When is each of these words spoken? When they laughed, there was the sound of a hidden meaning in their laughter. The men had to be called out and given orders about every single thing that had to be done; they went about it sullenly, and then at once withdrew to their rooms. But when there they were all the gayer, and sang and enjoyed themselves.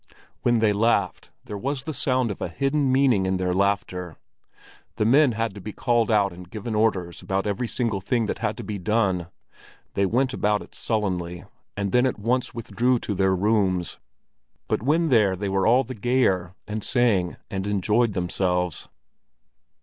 When 0.41 0.57
they 0.57 0.73
laughed, 0.73 1.29
there 1.45 1.59
was 1.59 1.83
the 1.83 1.93
sound 1.93 2.31
of 2.31 2.41
a 2.41 2.47
hidden 2.47 2.91
meaning 2.91 3.27
in 3.27 3.37
their 3.37 3.53
laughter. 3.53 4.17
The 4.95 5.05
men 5.05 5.33
had 5.33 5.53
to 5.53 5.61
be 5.61 5.73
called 5.73 6.09
out 6.09 6.33
and 6.33 6.49
given 6.49 6.73
orders 6.73 7.21
about 7.21 7.45
every 7.45 7.67
single 7.67 8.01
thing 8.01 8.25
that 8.25 8.39
had 8.39 8.57
to 8.57 8.63
be 8.63 8.79
done; 8.79 9.27
they 9.93 10.07
went 10.07 10.33
about 10.33 10.63
it 10.63 10.73
sullenly, 10.73 11.43
and 11.77 11.91
then 11.91 12.07
at 12.07 12.17
once 12.17 12.51
withdrew 12.51 12.97
to 12.97 13.13
their 13.13 13.35
rooms. 13.35 13.99
But 14.67 14.81
when 14.81 15.09
there 15.09 15.35
they 15.35 15.49
were 15.49 15.67
all 15.67 15.83
the 15.83 15.93
gayer, 15.93 16.55
and 16.67 16.83
sang 16.83 17.35
and 17.51 17.67
enjoyed 17.67 18.13
themselves. 18.13 18.89